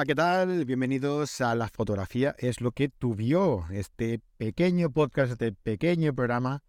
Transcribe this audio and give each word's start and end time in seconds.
Hola, 0.00 0.06
¿qué 0.06 0.14
tal? 0.14 0.64
Bienvenidos 0.64 1.42
a 1.42 1.54
La 1.54 1.68
Fotografía 1.68 2.34
es 2.38 2.62
lo 2.62 2.72
que 2.72 2.88
tú 2.88 3.14
vio, 3.14 3.66
este 3.70 4.22
pequeño 4.38 4.90
podcast, 4.90 5.32
este 5.32 5.52
pequeño 5.52 6.14
programa 6.14 6.62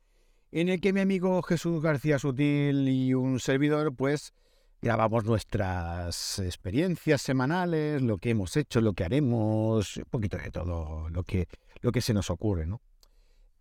en 0.51 0.67
el 0.67 0.81
que 0.81 0.91
mi 0.91 0.99
amigo 0.99 1.41
Jesús 1.41 1.81
García 1.81 2.19
Sutil 2.19 2.89
y 2.89 3.13
un 3.13 3.39
servidor 3.39 3.95
pues 3.95 4.33
grabamos 4.81 5.23
nuestras 5.23 6.39
experiencias 6.39 7.21
semanales, 7.21 8.01
lo 8.01 8.17
que 8.17 8.31
hemos 8.31 8.57
hecho, 8.57 8.81
lo 8.81 8.91
que 8.91 9.05
haremos, 9.05 9.95
un 9.95 10.03
poquito 10.09 10.35
de 10.35 10.51
todo 10.51 11.07
lo 11.07 11.23
que, 11.23 11.47
lo 11.79 11.93
que 11.93 12.01
se 12.01 12.13
nos 12.13 12.29
ocurre, 12.29 12.65
¿no? 12.65 12.81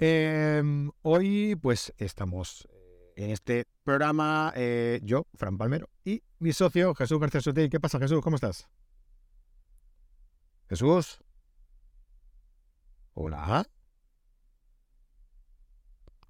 Em, 0.01 0.91
hoy 1.03 1.55
pues 1.55 1.95
estamos 1.97 2.67
en 3.15 3.31
este 3.31 3.67
programa 3.85 4.53
eh, 4.57 4.99
yo, 5.05 5.29
Fran 5.37 5.57
Palmero, 5.57 5.89
y 6.05 6.25
mi 6.41 6.53
socio 6.53 6.93
Jesús 6.97 7.21
García 7.21 7.41
Sutil. 7.41 7.71
¿Qué 7.71 7.79
pasa 7.79 8.01
Jesús? 8.01 8.21
¿Cómo 8.21 8.35
estás? 8.35 8.69
Jesús. 10.71 11.19
Hola. 13.15 13.67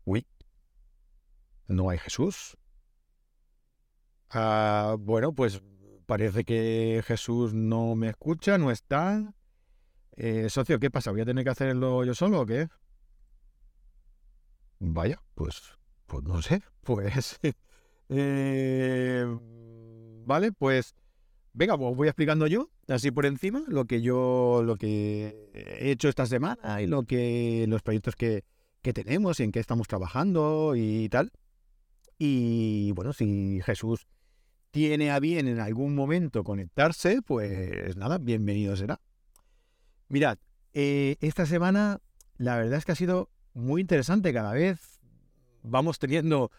Uy. 0.07 0.27
No 1.69 1.91
hay 1.91 1.99
Jesús. 1.99 2.57
Ah, 4.31 4.97
bueno, 4.99 5.35
pues 5.35 5.63
parece 6.07 6.45
que 6.45 7.03
Jesús 7.07 7.53
no 7.53 7.95
me 7.95 8.09
escucha, 8.09 8.57
no 8.57 8.71
está. 8.71 9.35
Eh, 10.13 10.49
socio, 10.49 10.81
¿qué 10.81 10.91
pasa? 10.91 11.11
¿Voy 11.11 11.21
a 11.21 11.27
tener 11.27 11.45
que 11.45 11.51
hacerlo 11.51 12.03
yo 12.05 12.15
solo 12.15 12.41
o 12.41 12.47
qué? 12.47 12.69
Vaya, 14.79 15.23
pues, 15.35 15.61
pues 16.07 16.25
no 16.25 16.41
sé. 16.41 16.63
Pues. 16.83 17.39
eh, 18.09 19.27
vale, 20.25 20.51
pues. 20.53 20.95
Venga, 21.53 21.77
pues 21.77 21.95
voy 21.95 22.09
explicando 22.09 22.47
yo, 22.47 22.71
así 22.95 23.11
por 23.11 23.27
encima, 23.27 23.63
lo 23.69 23.85
que 23.85 24.03
yo, 24.03 24.63
lo 24.65 24.77
que 24.77 25.51
he 25.55 25.91
hecho 25.91 26.09
esta 26.09 26.27
semana 26.27 26.83
y 26.83 26.87
lo 26.87 27.05
que, 27.05 27.67
los 27.69 27.83
proyectos 27.83 28.17
que, 28.17 28.45
que 28.83 28.93
tenemos 28.93 29.41
y 29.41 29.45
en 29.45 29.53
qué 29.53 29.61
estamos 29.61 29.89
trabajando 29.89 30.75
y 30.77 31.09
tal. 31.09 31.33
Y 32.19 32.93
bueno, 32.93 33.13
si 33.13 33.61
Jesús 33.65 34.07
tiene 34.71 35.11
a 35.11 35.19
bien 35.19 35.49
en 35.49 35.61
algún 35.61 35.95
momento 35.95 36.45
conectarse, 36.45 37.23
pues 37.23 37.97
nada, 37.97 38.19
bienvenido 38.19 38.77
será. 38.77 39.01
Mirad, 40.09 40.39
eh, 40.73 41.17
esta 41.21 41.47
semana 41.47 42.01
la 42.37 42.57
verdad 42.57 42.79
es 42.79 42.85
que 42.85 42.93
ha 42.93 42.97
sido 42.97 43.31
muy 43.55 43.81
interesante. 43.81 44.33
Cada 44.33 44.53
vez 44.53 45.01
vamos 45.63 45.99
teniendo 45.99 46.51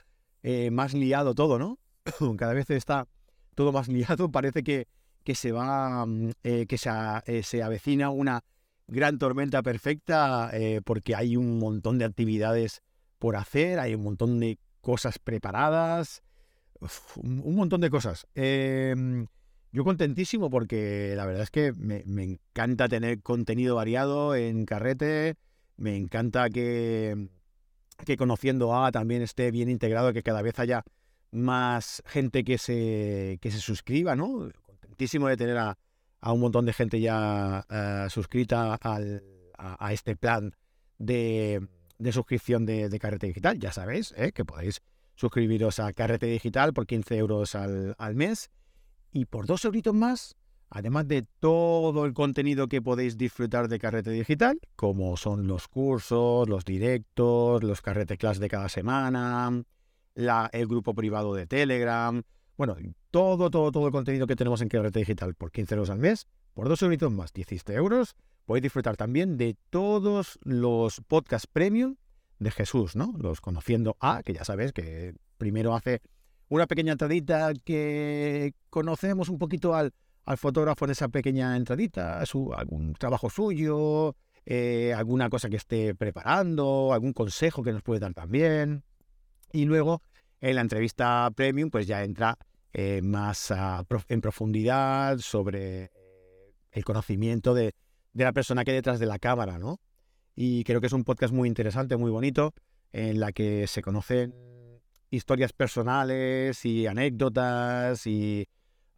eh, 0.43 0.71
más 0.71 0.93
liado 0.93 1.35
todo, 1.35 1.59
¿no? 1.59 1.79
Cada 2.37 2.53
vez 2.53 2.69
está 2.69 3.07
todo 3.55 3.71
más 3.71 3.87
liado. 3.87 4.31
Parece 4.31 4.63
que, 4.63 4.87
que 5.23 5.35
se 5.35 5.51
va, 5.51 6.05
mm, 6.05 6.31
eh, 6.43 6.65
que 6.67 6.77
se, 6.77 6.89
eh, 7.25 7.43
se, 7.43 7.63
avecina 7.63 8.09
una 8.09 8.43
gran 8.87 9.17
tormenta 9.17 9.61
perfecta 9.61 10.49
eh, 10.53 10.81
porque 10.83 11.15
hay 11.15 11.37
un 11.37 11.59
montón 11.59 11.97
de 11.97 12.05
actividades 12.05 12.81
por 13.19 13.35
hacer, 13.35 13.79
hay 13.79 13.95
un 13.95 14.03
montón 14.03 14.39
de 14.39 14.57
cosas 14.81 15.19
preparadas, 15.19 16.23
un, 17.15 17.55
montón 17.55 17.81
de 17.81 17.89
cosas. 17.89 18.25
Em, 18.33 19.27
yo 19.71 19.83
contentísimo 19.83 20.49
porque 20.49 21.13
la 21.15 21.25
verdad 21.25 21.43
es 21.43 21.51
que 21.51 21.71
me, 21.73 22.03
me, 22.05 22.23
encanta 22.23 22.89
tener 22.89 23.21
contenido 23.21 23.75
variado 23.75 24.35
en 24.35 24.65
carrete, 24.65 25.35
me 25.77 25.95
encanta 25.95 26.49
que, 26.49 27.29
que 28.05 28.17
conociendo 28.17 28.75
a 28.75 28.91
también 28.91 29.21
esté 29.21 29.51
bien 29.51 29.69
integrado, 29.69 30.13
que 30.13 30.23
cada 30.23 30.41
vez 30.41 30.57
haya 30.59 30.83
más 31.31 32.03
gente 32.05 32.43
que 32.43 32.57
se, 32.57 33.39
que 33.41 33.51
se 33.51 33.59
suscriba, 33.59 34.15
¿no? 34.15 34.49
Contentísimo 35.01 35.29
de 35.29 35.37
tener 35.37 35.57
a, 35.57 35.75
un 36.31 36.39
montón 36.39 36.63
de 36.67 36.73
gente 36.73 37.01
ya 37.01 37.65
uh, 37.67 38.07
suscrita 38.07 38.75
al, 38.75 39.23
a, 39.57 39.93
este 39.93 40.15
plan 40.15 40.53
de, 40.99 41.67
de 41.97 42.11
suscripción 42.11 42.67
de, 42.67 42.87
de, 42.87 42.99
Carrete 42.99 43.25
Digital. 43.25 43.57
Ya 43.57 43.71
sabéis 43.71 44.13
¿eh? 44.15 44.31
que 44.31 44.45
podéis 44.45 44.83
suscribiros 45.15 45.79
a 45.79 45.91
Carrete 45.93 46.27
Digital 46.27 46.71
por 46.73 46.85
15 46.85 47.17
euros 47.17 47.55
al, 47.55 47.95
al 47.97 48.13
mes 48.13 48.51
y 49.11 49.25
por 49.25 49.47
dos 49.47 49.65
euritos 49.65 49.95
más, 49.95 50.35
además 50.69 51.07
de 51.07 51.25
todo 51.39 52.05
el 52.05 52.13
contenido 52.13 52.67
que 52.67 52.83
podéis 52.83 53.17
disfrutar 53.17 53.69
de 53.69 53.79
Carrete 53.79 54.11
Digital, 54.11 54.59
como 54.75 55.17
son 55.17 55.47
los 55.47 55.67
cursos, 55.67 56.47
los 56.47 56.63
directos, 56.63 57.63
los 57.63 57.81
Carrete 57.81 58.17
Class 58.17 58.37
de 58.37 58.49
cada 58.49 58.69
semana, 58.69 59.63
la, 60.13 60.47
el 60.53 60.67
grupo 60.67 60.93
privado 60.93 61.33
de 61.33 61.47
Telegram, 61.47 62.21
bueno, 62.57 62.75
todo, 63.09 63.49
todo, 63.49 63.71
todo 63.71 63.85
el 63.87 63.91
contenido 63.91 64.27
que 64.27 64.35
tenemos 64.35 64.61
en 64.61 64.69
Carrete 64.69 64.99
Digital 64.99 65.35
por 65.35 65.51
15 65.51 65.75
euros 65.75 65.89
al 65.89 65.99
mes, 65.99 66.27
por 66.53 66.67
2 66.69 66.81
euros 66.83 67.11
más, 67.11 67.33
17 67.33 67.73
euros, 67.73 68.15
podéis 68.45 68.63
disfrutar 68.63 68.97
también 68.97 69.37
de 69.37 69.57
todos 69.69 70.39
los 70.43 71.01
podcasts 71.07 71.47
premium 71.47 71.95
de 72.39 72.51
Jesús, 72.51 72.95
¿no? 72.95 73.13
Los 73.17 73.41
Conociendo 73.41 73.97
A, 73.99 74.23
que 74.23 74.33
ya 74.33 74.43
sabes 74.43 74.73
que 74.73 75.15
primero 75.37 75.75
hace 75.75 76.01
una 76.49 76.67
pequeña 76.67 76.91
entradita 76.91 77.53
que 77.63 78.53
conocemos 78.69 79.29
un 79.29 79.37
poquito 79.37 79.73
al, 79.73 79.93
al 80.25 80.37
fotógrafo 80.37 80.85
en 80.85 80.91
esa 80.91 81.07
pequeña 81.07 81.55
entradita, 81.55 82.25
su, 82.25 82.53
algún 82.53 82.93
trabajo 82.93 83.29
suyo, 83.29 84.15
eh, 84.45 84.93
alguna 84.95 85.29
cosa 85.29 85.49
que 85.49 85.57
esté 85.57 85.95
preparando, 85.95 86.93
algún 86.93 87.13
consejo 87.13 87.63
que 87.63 87.71
nos 87.71 87.83
puede 87.83 87.99
dar 87.99 88.13
también. 88.13 88.83
Y 89.53 89.65
luego 89.65 90.01
en 90.41 90.55
la 90.55 90.61
entrevista 90.61 91.29
premium 91.35 91.69
pues 91.69 91.87
ya 91.87 92.03
entra 92.03 92.37
eh, 92.73 93.01
más 93.03 93.53
en 94.07 94.21
profundidad 94.21 95.19
sobre 95.19 95.83
eh, 95.83 96.53
el 96.71 96.83
conocimiento 96.83 97.53
de, 97.53 97.75
la 98.13 98.33
persona 98.33 98.63
que 98.63 98.71
hay 98.71 98.77
detrás 98.77 98.99
de 98.99 99.05
la 99.05 99.19
cámara, 99.19 99.57
¿no? 99.57 99.79
Y 100.35 100.63
creo 100.63 100.81
que 100.81 100.87
es 100.87 100.93
un 100.93 101.03
podcast 101.03 101.33
muy 101.33 101.47
interesante, 101.47 101.97
muy 101.97 102.11
bonito, 102.11 102.53
en 102.91 103.19
la 103.19 103.31
que 103.31 103.67
se 103.67 103.81
conocen 103.81 104.33
historias 105.09 105.53
personales 105.53 106.65
y 106.65 106.87
anécdotas 106.87 108.07
y 108.07 108.47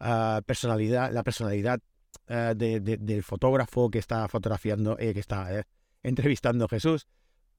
uh, 0.00 0.40
personalidad, 0.42 1.12
la 1.12 1.24
personalidad 1.24 1.80
de, 2.28 2.80
del 2.80 3.22
fotógrafo 3.24 3.90
que 3.90 3.98
está 3.98 4.28
fotografiando, 4.28 4.96
eh, 4.98 5.12
que 5.12 5.20
está 5.20 5.66
entrevistando 6.02 6.66
a 6.66 6.68
Jesús. 6.68 7.08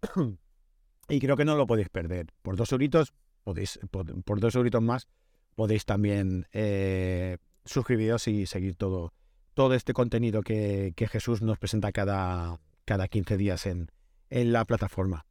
y 1.10 1.20
creo 1.20 1.36
que 1.36 1.46
no 1.46 1.56
lo 1.56 1.68
podéis 1.68 1.90
perder. 1.90 2.28
Por 2.42 2.56
dos 2.56 2.72
euritos, 2.72 3.14
podéis, 3.46 3.80
por, 3.92 4.40
dos 4.42 4.56
euritos 4.56 4.82
más, 4.82 5.08
podéis 5.56 5.86
también 5.86 6.48
eh, 6.52 7.38
suscribiros 7.64 8.28
y 8.28 8.48
seguir 8.48 8.76
todo, 8.76 9.14
todo 9.54 9.74
este 9.76 9.94
contenido 9.94 10.42
que, 10.42 10.92
que, 10.98 11.08
Jesús 11.08 11.42
nos 11.42 11.58
presenta 11.58 11.94
cada, 11.94 12.60
cada 12.84 13.08
15 13.08 13.38
días 13.38 13.66
en, 13.68 13.92
en 14.30 14.52
la 14.52 14.66
plataforma. 14.66 15.26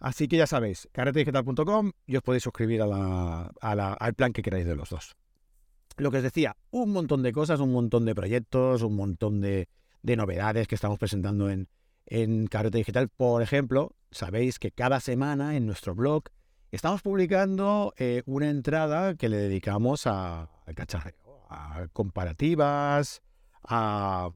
Así 0.00 0.28
que 0.28 0.36
ya 0.38 0.46
sabéis, 0.46 0.88
carretedigital.com 0.92 1.92
y 2.06 2.16
os 2.16 2.22
podéis 2.22 2.42
suscribir 2.42 2.82
al 2.82 4.14
plan 4.16 4.32
que 4.32 4.42
queráis 4.42 4.66
de 4.66 4.74
los 4.74 4.90
dos. 4.90 5.16
Lo 5.98 6.10
que 6.10 6.16
os 6.18 6.22
decía, 6.22 6.56
un 6.70 6.92
montón 6.92 7.22
de 7.22 7.32
cosas, 7.32 7.60
un 7.60 7.72
montón 7.72 8.06
de 8.06 8.14
proyectos, 8.14 8.82
un 8.82 8.96
montón 8.96 9.40
de, 9.40 9.68
de 10.02 10.16
novedades 10.16 10.66
que 10.66 10.74
estamos 10.74 10.98
presentando 10.98 11.48
en, 11.50 11.68
en 12.06 12.48
Digital. 12.72 13.08
Por 13.08 13.42
ejemplo, 13.42 13.94
sabéis 14.10 14.58
que 14.58 14.72
cada 14.72 15.00
semana 15.00 15.56
en 15.56 15.66
nuestro 15.66 15.94
blog 15.94 16.24
estamos 16.70 17.02
publicando 17.02 17.92
eh, 17.96 18.22
una 18.26 18.48
entrada 18.48 19.14
que 19.14 19.28
le 19.28 19.36
dedicamos 19.36 20.06
a, 20.06 20.48
cacharreo, 20.74 21.44
a 21.48 21.88
comparativas, 21.92 23.22
a, 23.62 24.30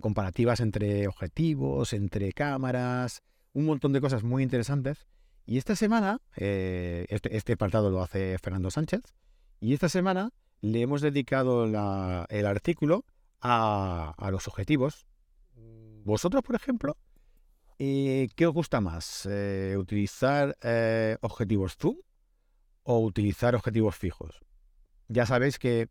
comparativas 0.00 0.60
entre 0.60 1.08
objetivos, 1.08 1.92
entre 1.92 2.32
cámaras, 2.32 3.22
un 3.52 3.66
montón 3.66 3.92
de 3.92 4.00
cosas 4.00 4.22
muy 4.22 4.42
interesantes. 4.42 5.06
Y 5.46 5.58
esta 5.58 5.76
semana, 5.76 6.20
eh, 6.36 7.06
este, 7.08 7.36
este, 7.36 7.52
apartado 7.54 7.90
lo 7.90 8.02
hace 8.02 8.36
Fernando 8.38 8.70
Sánchez, 8.70 9.02
y 9.60 9.74
esta 9.74 9.88
semana 9.88 10.30
le 10.60 10.82
hemos 10.82 11.00
dedicado 11.00 11.64
el 11.64 12.46
artículo 12.46 13.04
a, 13.40 14.14
a 14.16 14.30
los 14.30 14.48
objetivos. 14.48 15.06
Vosotros, 16.04 16.42
por 16.42 16.54
ejemplo, 16.54 16.96
eh, 17.78 18.28
¿Qué 18.34 18.46
os 18.46 18.54
gusta 18.54 18.80
más? 18.80 19.26
Eh, 19.30 19.76
¿Utilizar 19.78 20.56
eh, 20.62 21.16
objetivos 21.20 21.76
zoom 21.76 21.96
o 22.82 23.00
utilizar 23.00 23.54
objetivos 23.54 23.96
fijos? 23.96 24.40
Ya 25.08 25.26
sabéis 25.26 25.58
que 25.58 25.88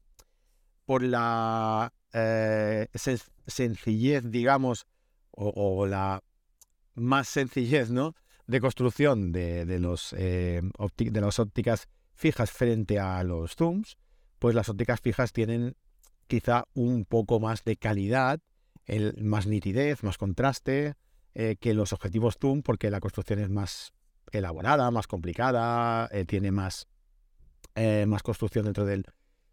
por 0.86 1.04
la 1.04 1.94
sen 2.14 3.18
sencillez, 3.48 4.24
digamos, 4.32 4.88
o, 5.32 5.50
o, 5.50 5.86
la 5.86 6.24
más 6.94 7.28
sencillez 7.28 7.90
¿no? 7.92 8.16
de 8.48 8.62
construcción 8.62 9.32
de, 9.32 9.66
de, 9.66 9.80
los, 9.80 10.12
de 10.12 10.72
las 11.22 11.40
ópticas 11.40 11.90
fijas 12.14 12.52
frente 12.52 13.00
a 13.00 13.22
los 13.24 13.56
zooms, 13.56 13.98
pues 14.40 14.56
las 14.56 14.70
ópticas 14.70 15.02
fijas 15.02 15.34
tienen 15.34 15.76
quizá 16.28 16.66
un 16.74 17.06
poco 17.06 17.40
más 17.40 17.64
de 17.64 17.76
calidad, 17.78 18.40
el, 18.86 19.24
más 19.24 19.48
nitidez, 19.48 20.04
más 20.04 20.18
contraste, 20.18 20.96
eh, 21.36 21.58
que 21.60 21.74
los 21.74 21.94
objetivos 21.94 22.38
zoom 22.40 22.62
porque 22.62 22.90
la 22.90 23.00
construcción 23.00 23.40
es 23.40 23.50
más 23.50 23.94
elaborada, 24.32 24.90
más 24.90 25.06
complicada, 25.06 26.10
eh, 26.12 26.26
tiene 26.26 26.52
más, 26.52 26.88
eh, 27.76 28.06
más 28.08 28.24
construcción 28.24 28.66
dentro 28.66 28.86
del, 28.86 29.06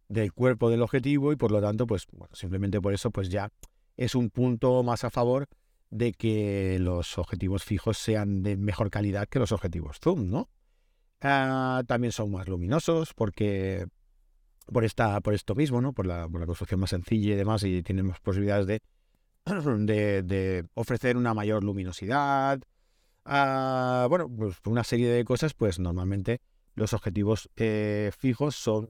del 0.08 0.32
cuerpo 0.32 0.70
del 0.70 0.82
objetivo 0.82 1.32
y 1.32 1.36
por 1.36 1.50
lo 1.50 1.60
tanto, 1.60 1.86
pues 1.86 2.06
bueno, 2.12 2.34
simplemente 2.34 2.80
por 2.80 2.94
eso, 2.94 3.10
pues 3.10 3.28
ya 3.28 3.50
es 3.96 4.14
un 4.14 4.30
punto 4.30 4.82
más 4.82 5.04
a 5.04 5.10
favor 5.10 5.48
de 5.90 6.12
que 6.12 6.78
los 6.80 7.18
objetivos 7.18 7.64
fijos 7.64 7.98
sean 7.98 8.42
de 8.42 8.56
mejor 8.56 8.88
calidad 8.88 9.28
que 9.28 9.38
los 9.38 9.52
objetivos 9.52 9.98
zoom, 10.00 10.30
¿no? 10.30 10.48
Ah, 11.20 11.82
también 11.86 12.12
son 12.12 12.30
más 12.30 12.48
luminosos 12.48 13.12
porque 13.12 13.86
por 14.72 14.84
esta, 14.84 15.20
por 15.20 15.34
esto 15.34 15.54
mismo, 15.54 15.80
¿no? 15.80 15.92
Por 15.92 16.06
la, 16.06 16.28
construcción 16.28 16.80
más 16.80 16.90
sencilla 16.90 17.34
y 17.34 17.36
demás, 17.36 17.62
y 17.64 17.82
tienen 17.82 18.06
más 18.06 18.20
posibilidades 18.20 18.66
de, 18.66 18.80
de, 19.86 20.66
ofrecer 20.74 21.16
una 21.16 21.34
mayor 21.34 21.64
luminosidad. 21.64 22.60
Bueno, 23.24 24.28
pues 24.28 24.56
una 24.66 24.84
serie 24.84 25.08
de 25.08 25.24
cosas, 25.24 25.54
pues 25.54 25.78
normalmente 25.78 26.40
los 26.74 26.92
objetivos 26.92 27.50
eh, 27.56 28.10
fijos 28.16 28.56
son 28.56 28.88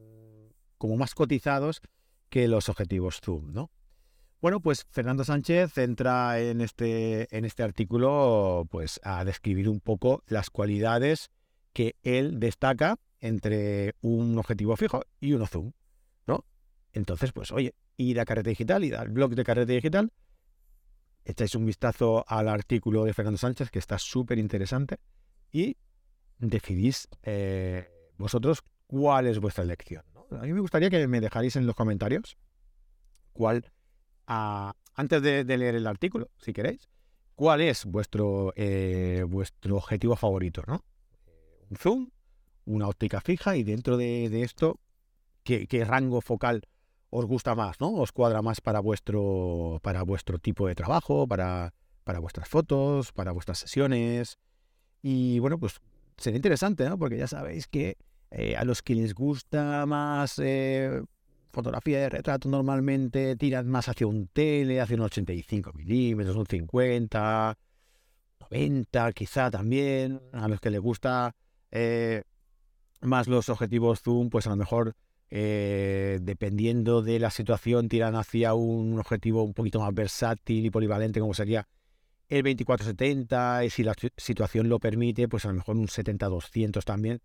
como 0.78 0.96
más 0.96 1.14
cotizados 1.14 1.80
que 2.28 2.48
los 2.48 2.68
objetivos 2.68 3.20
zoom, 3.20 3.52
¿no? 3.52 3.70
Bueno, 4.40 4.58
pues 4.58 4.86
Fernando 4.90 5.22
Sánchez 5.22 5.78
entra 5.78 6.40
en 6.40 6.60
este, 6.60 7.28
en 7.36 7.44
este 7.44 7.62
artículo 7.62 8.66
pues, 8.70 8.98
a 9.04 9.24
describir 9.24 9.68
un 9.68 9.78
poco 9.78 10.24
las 10.26 10.50
cualidades 10.50 11.30
que 11.72 11.94
él 12.02 12.40
destaca 12.40 12.96
entre 13.20 13.94
un 14.00 14.36
objetivo 14.38 14.76
fijo 14.76 15.02
y 15.20 15.34
uno 15.34 15.46
zoom, 15.46 15.72
¿no? 16.26 16.44
Entonces, 16.92 17.30
pues 17.32 17.52
oye, 17.52 17.74
ir 17.96 18.18
a 18.18 18.24
Carrete 18.24 18.50
Digital, 18.50 18.82
ir 18.82 18.96
al 18.96 19.10
blog 19.10 19.36
de 19.36 19.44
Carrete 19.44 19.74
Digital, 19.74 20.12
echáis 21.24 21.54
un 21.54 21.66
vistazo 21.66 22.24
al 22.26 22.48
artículo 22.48 23.04
de 23.04 23.14
Fernando 23.14 23.38
Sánchez, 23.38 23.70
que 23.70 23.78
está 23.78 23.98
súper 23.98 24.38
interesante, 24.38 24.98
y 25.50 25.76
decidís 26.38 27.08
eh, 27.22 27.88
vosotros 28.18 28.62
cuál 28.86 29.26
es 29.26 29.38
vuestra 29.38 29.64
elección. 29.64 30.04
A 30.30 30.42
mí 30.42 30.52
me 30.52 30.60
gustaría 30.60 30.90
que 30.90 31.06
me 31.06 31.20
dejarais 31.20 31.56
en 31.56 31.66
los 31.66 31.74
comentarios 31.74 32.36
cuál, 33.32 33.70
ah, 34.26 34.74
antes 34.94 35.22
de, 35.22 35.44
leer 35.44 35.74
el 35.74 35.86
artículo, 35.86 36.30
si 36.38 36.52
queréis, 36.52 36.88
cuál 37.34 37.60
es 37.60 37.84
vuestro, 37.84 38.52
eh, 38.56 39.24
vuestro 39.28 39.76
objetivo 39.76 40.16
favorito, 40.16 40.62
¿no? 40.66 40.84
Un 41.70 41.76
zoom, 41.76 42.10
una 42.64 42.88
óptica 42.88 43.20
fija 43.20 43.56
y 43.56 43.62
dentro 43.62 43.96
de, 43.96 44.42
esto, 44.42 44.80
¿qué, 45.42 45.84
rango 45.86 46.20
focal 46.20 46.68
os 47.14 47.26
gusta 47.26 47.54
más, 47.54 47.78
¿no? 47.78 47.92
Os 47.92 48.10
cuadra 48.10 48.40
más 48.40 48.62
para 48.62 48.80
vuestro, 48.80 49.78
para 49.82 50.02
vuestro 50.02 50.38
tipo 50.38 50.66
de 50.66 50.74
trabajo, 50.74 51.28
para, 51.28 51.74
para 52.04 52.20
vuestras 52.20 52.48
fotos, 52.48 53.12
para 53.12 53.32
vuestras 53.32 53.58
sesiones. 53.58 54.38
Y 55.02 55.38
bueno, 55.38 55.58
pues 55.58 55.82
sería 56.16 56.38
interesante, 56.38 56.88
¿no? 56.88 56.98
Porque 56.98 57.18
ya 57.18 57.26
sabéis 57.26 57.68
que 57.68 57.98
eh, 58.30 58.56
a 58.56 58.64
los 58.64 58.80
que 58.80 58.94
les 58.94 59.12
gusta 59.12 59.84
más 59.84 60.38
eh, 60.38 61.02
fotografía 61.52 62.00
de 62.00 62.08
retrato 62.08 62.48
normalmente 62.48 63.36
tiran 63.36 63.68
más 63.68 63.90
hacia 63.90 64.06
un 64.06 64.28
tele, 64.28 64.80
hacia 64.80 64.96
un 64.96 65.02
85 65.02 65.74
milímetros, 65.74 66.34
un 66.34 66.46
50, 66.46 67.58
90 68.40 69.12
quizá 69.12 69.50
también. 69.50 70.18
A 70.32 70.48
los 70.48 70.60
que 70.60 70.70
les 70.70 70.80
gusta 70.80 71.36
eh, 71.70 72.22
más 73.02 73.28
los 73.28 73.50
objetivos 73.50 74.00
zoom, 74.00 74.30
pues 74.30 74.46
a 74.46 74.50
lo 74.50 74.56
mejor 74.56 74.96
dependiendo 75.34 77.00
de 77.00 77.18
la 77.18 77.30
situación 77.30 77.88
tiran 77.88 78.16
hacia 78.16 78.52
un 78.52 78.98
objetivo 78.98 79.42
un 79.42 79.54
poquito 79.54 79.80
más 79.80 79.94
versátil 79.94 80.66
y 80.66 80.70
polivalente 80.70 81.20
como 81.20 81.32
sería 81.32 81.66
el 82.28 82.42
2470 82.42 83.64
y 83.64 83.70
si 83.70 83.82
la 83.82 83.94
situación 84.16 84.68
lo 84.68 84.78
permite, 84.78 85.28
pues 85.28 85.44
a 85.44 85.48
lo 85.48 85.54
mejor 85.54 85.76
un 85.76 85.86
70-200 85.86 86.84
también 86.84 87.20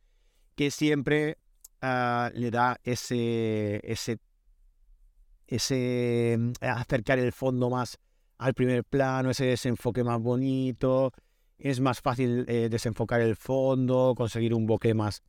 que 0.58 0.72
siempre 0.72 1.38
ah, 1.82 2.32
le 2.34 2.50
da 2.50 2.80
ese, 2.84 3.80
ese, 3.84 4.18
ese 5.46 6.36
mm, 6.38 6.52
acercar 6.62 7.20
el 7.20 7.32
fondo 7.32 7.70
más 7.70 8.00
al 8.40 8.56
primer 8.56 8.84
plano, 8.84 9.30
ese 9.30 9.46
desenfoque 9.46 10.04
más 10.04 10.20
bonito. 10.20 11.14
Es 11.60 11.80
más 11.80 12.02
fácil 12.02 12.44
eh, 12.48 12.70
desenfocar 12.70 13.22
el 13.22 13.36
fondo, 13.36 14.14
conseguir 14.18 14.54
un 14.54 14.66
bokeh 14.66 14.94
más 14.96 15.22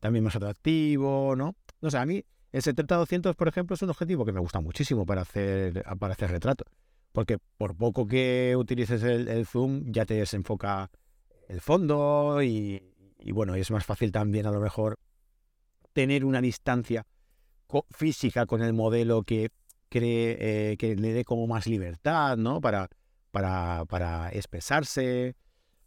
también 0.00 0.24
más 0.24 0.36
atractivo, 0.36 1.34
¿no? 1.36 1.56
No 1.80 1.90
sé, 1.90 1.98
a 1.98 2.06
mí 2.06 2.24
el 2.52 2.62
70-200, 2.62 3.34
por 3.34 3.48
ejemplo, 3.48 3.74
es 3.74 3.82
un 3.82 3.90
objetivo 3.90 4.24
que 4.24 4.32
me 4.32 4.40
gusta 4.40 4.60
muchísimo 4.60 5.04
para 5.06 5.22
hacer, 5.22 5.84
para 5.98 6.14
hacer 6.14 6.30
retrato. 6.30 6.64
Porque 7.12 7.38
por 7.56 7.76
poco 7.76 8.06
que 8.06 8.54
utilices 8.56 9.02
el 9.02 9.46
zoom, 9.46 9.84
ya 9.86 10.04
te 10.04 10.14
desenfoca 10.14 10.90
el 11.48 11.60
fondo 11.60 12.42
y, 12.42 12.82
y 13.18 13.32
bueno, 13.32 13.54
es 13.54 13.70
más 13.70 13.84
fácil 13.84 14.12
también 14.12 14.46
a 14.46 14.50
lo 14.50 14.60
mejor 14.60 14.98
tener 15.92 16.24
una 16.24 16.40
distancia 16.40 17.06
física 17.90 18.46
con 18.46 18.62
el 18.62 18.72
modelo 18.72 19.22
que 19.22 19.50
cree 19.88 20.36
eh, 20.72 20.76
que 20.76 20.94
le 20.94 21.12
dé 21.12 21.24
como 21.24 21.46
más 21.46 21.66
libertad, 21.66 22.36
¿no? 22.36 22.60
Para, 22.60 22.88
para, 23.30 23.84
para 23.86 24.30
expresarse. 24.30 25.34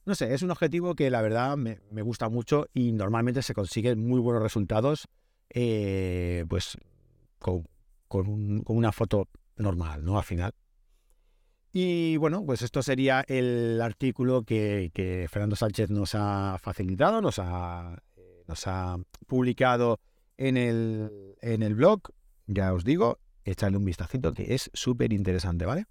No 0.06 0.15
sé, 0.15 0.33
es 0.33 0.42
un 0.42 0.51
objetivo 0.51 0.95
que 0.95 1.09
la 1.09 1.21
verdad 1.21 1.56
me, 1.57 1.80
gusta 2.01 2.30
mucho 2.30 2.68
y 2.74 2.92
normalmente 2.92 3.42
se 3.42 3.53
consiguen 3.53 4.06
muy 4.06 4.19
buenos 4.19 4.42
resultados 4.42 5.07
eh, 5.49 6.45
pues 6.47 6.77
con, 7.39 7.65
con, 8.07 8.63
una 8.67 8.91
foto 8.91 9.27
normal, 9.55 10.03
¿no? 10.03 10.17
Al 10.17 10.23
final. 10.23 10.53
Y 11.71 12.17
bueno, 12.17 12.43
pues 12.45 12.61
esto 12.61 12.81
sería 12.81 13.23
el 13.27 13.79
artículo 13.81 14.43
que, 14.43 15.27
Fernando 15.29 15.55
Sánchez 15.55 15.91
nos 15.91 16.15
ha 16.15 16.57
facilitado, 16.59 17.21
nos 17.21 17.37
ha, 17.37 18.01
eh, 18.17 18.43
nos 18.47 18.65
ha 18.65 18.97
publicado 19.27 19.99
en 20.37 20.57
el, 20.57 21.35
en 21.41 21.61
el 21.61 21.75
blog. 21.75 22.01
Ya 22.47 22.73
os 22.73 22.83
digo, 22.83 23.19
echarle 23.43 23.77
un 23.77 23.85
vistacito 23.85 24.33
que 24.33 24.55
es 24.55 24.71
súper 24.73 25.13
interesante, 25.13 25.65
¿vale? 25.65 25.85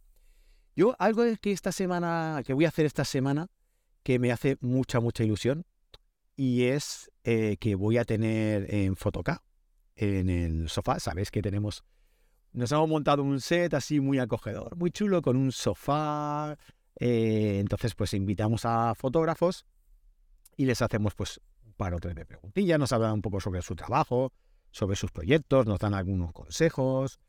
Yo 0.75 0.96
algo 0.99 1.22
que 1.40 1.52
esta 1.52 1.72
semana, 1.72 2.43
que 2.44 2.55
voy 2.55 2.64
a 2.64 2.69
hacer 2.69 2.87
esta 2.87 3.05
semana, 3.05 3.49
que 4.02 4.19
me 4.19 4.32
hace 4.32 4.56
mucha, 4.60 5.00
mucha 5.00 5.22
ilusión, 5.22 5.64
y 6.37 6.64
es 6.64 7.10
eh, 7.25 7.56
que 7.58 7.75
voy 7.75 7.99
a 7.99 8.05
tener 8.05 8.72
en 8.72 8.96
Fotoca, 8.96 9.43
en 9.99 10.31
el 10.31 10.69
sofá, 10.69 10.99
sabéis 11.00 11.31
que 11.31 11.43
tenemos 11.43 11.85
nos 12.53 12.73
hemos 12.73 12.89
montado 12.89 13.23
un 13.23 13.41
set 13.41 13.75
así 13.75 14.00
muy 14.00 14.19
acogedor, 14.19 14.77
muy 14.77 14.91
chulo, 14.91 15.23
con 15.23 15.37
un 15.37 15.53
sofá. 15.53 16.56
Eh, 16.99 17.58
entonces, 17.61 17.94
pues 17.94 18.15
invitamos 18.15 18.65
a 18.65 18.94
fotógrafos 18.94 19.67
y 20.56 20.65
les 20.65 20.82
hacemos 20.82 21.15
pues 21.15 21.41
un 21.65 21.72
par 21.75 21.94
o 21.94 22.01
tres 22.01 22.15
de 22.15 22.27
preguntillas, 22.27 22.79
nos 22.79 22.93
hablan 22.93 23.13
un 23.13 23.22
poco 23.22 23.41
sobre 23.41 23.63
su 23.63 23.77
trabajo, 23.77 24.32
sobre 24.70 24.96
sus 24.96 25.13
proyectos, 25.13 25.67
nos 25.67 25.79
dan 25.79 25.94
algunos 25.94 26.32
consejos. 26.32 27.20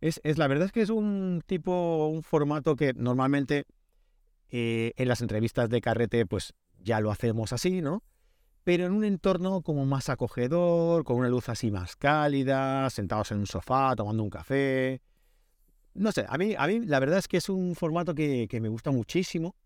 Es, 0.00 0.20
la 0.38 0.46
verdad 0.46 0.66
es 0.66 0.72
que 0.72 0.82
es 0.82 0.90
un 0.90 1.42
tipo, 1.44 2.06
un 2.06 2.22
formato 2.22 2.76
que 2.76 2.94
normalmente 2.94 3.66
eh, 4.48 4.92
en 4.96 5.08
las 5.08 5.20
entrevistas 5.20 5.68
de 5.68 5.80
carrete 5.80 6.24
pues 6.24 6.54
ya 6.78 7.00
lo 7.00 7.10
hacemos 7.10 7.52
así, 7.52 7.82
¿no? 7.82 8.02
Pero 8.68 8.84
en 8.84 8.92
un 8.92 9.02
entorno 9.02 9.62
como 9.62 9.86
más 9.86 10.10
acogedor, 10.10 11.02
con 11.02 11.16
una 11.16 11.30
luz 11.30 11.48
así 11.48 11.70
más 11.70 11.96
cálida, 11.96 12.90
sentados 12.90 13.32
en 13.32 13.38
un 13.38 13.46
sofá, 13.46 13.96
tomando 13.96 14.22
un 14.22 14.28
café. 14.28 15.00
No 15.94 16.12
sé, 16.12 16.26
a 16.28 16.36
mí, 16.36 16.54
a 16.54 16.66
mí 16.66 16.80
la 16.80 17.00
verdad 17.00 17.18
es 17.18 17.28
que 17.28 17.38
es 17.38 17.48
un 17.48 17.74
formato 17.74 18.14
que, 18.14 18.46
me 18.60 18.68
gusta 18.68 18.90
muchísimo, 18.90 19.56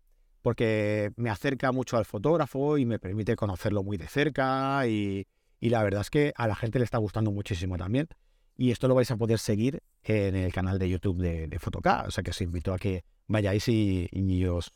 porque 0.41 1.11
me 1.17 1.29
acerca 1.29 1.73
mucho 1.73 1.97
al 1.97 2.05
fotógrafo 2.05 2.77
y 2.77 2.85
me 2.85 2.97
permite 2.97 3.35
conocerlo 3.35 3.83
muy 3.83 3.97
de 3.97 4.07
cerca 4.07 4.87
y, 4.87 5.27
la 5.59 5.83
verdad 5.83 5.99
es 5.99 6.09
que 6.09 6.31
a 6.37 6.47
la 6.47 6.55
gente 6.55 6.79
le 6.79 6.85
está 6.85 6.97
gustando 6.97 7.29
muchísimo 7.29 7.75
también. 7.77 8.07
Y 8.55 8.71
esto 8.71 8.87
lo 8.87 8.95
vais 8.95 9.11
a 9.11 9.17
poder 9.17 9.37
seguir 9.37 9.83
en 10.03 10.33
el 10.33 10.53
canal 10.53 10.79
de 10.79 10.89
YouTube 10.89 11.17
de, 11.17 11.49
de 11.49 11.59
O 12.07 12.09
sea 12.09 12.23
que 12.23 12.31
os 12.31 12.39
invito 12.39 12.73
a 12.73 12.79
que 12.79 13.03
vayáis 13.27 13.67
y, 13.67 14.07
os, 14.45 14.71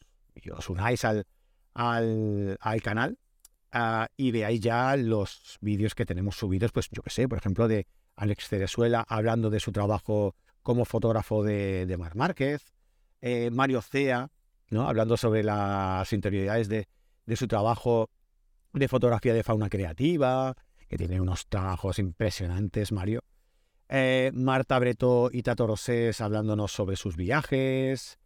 unáis 0.67 1.05
al, 1.05 1.25
al 1.73 2.81
canal 2.83 3.17
Ah, 3.71 4.07
y 4.15 4.31
veáis 4.31 4.61
ya 4.61 4.95
los 4.95 5.57
vídeos 5.61 5.93
que 5.93 6.05
tenemos 6.05 6.37
subidos, 6.37 6.71
pues 6.71 6.89
yo 6.91 7.01
que 7.01 7.09
sé, 7.09 7.27
por 7.27 7.37
ejemplo, 7.37 7.67
de 7.67 7.85
Alex 8.15 8.47
Cerezuela 8.47 9.05
hablando 9.07 9.49
de 9.49 9.59
su 9.59 9.71
trabajo 9.71 10.35
como 10.63 10.85
fotógrafo 10.85 11.43
de, 11.43 11.95
Mar 11.97 12.15
Márquez, 12.15 12.73
eh, 13.21 13.49
Mario 13.51 13.81
Cea, 13.81 14.29
¿no? 14.69 14.87
hablando 14.87 15.17
sobre 15.17 15.43
las 15.43 16.11
interioridades 16.13 16.69
de, 16.69 16.87
su 17.35 17.47
trabajo 17.47 18.09
de 18.73 18.87
fotografía 18.87 19.33
de 19.33 19.43
fauna 19.43 19.69
creativa, 19.69 20.55
que 20.87 20.97
tiene 20.97 21.19
unos 21.19 21.47
trabajos 21.47 21.99
impresionantes, 21.99 22.91
Mario. 22.91 23.21
Eh, 23.89 24.31
Marta 24.33 24.77
Breto 24.79 25.29
y 25.31 25.43
Tato 25.43 25.67
Rosés 25.67 26.19
hablándonos 26.21 26.71
sobre 26.71 26.95
sus 26.95 27.15
viajes. 27.15 28.19